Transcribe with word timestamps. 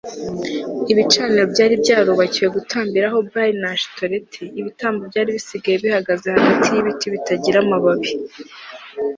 Ibicaniro 0.91 1.43
byari 1.53 1.73
byarubakiwe 1.83 2.47
gutambiraho 2.55 3.17
Bali 3.31 3.53
na 3.61 3.69
Ashitoreti 3.75 4.43
ibitambo 4.59 5.01
byari 5.11 5.29
bisigaye 5.37 5.75
bihagaze 5.83 6.25
hagati 6.37 6.67
yibiti 6.75 7.05
bitagira 7.13 7.57
amababi 7.63 8.11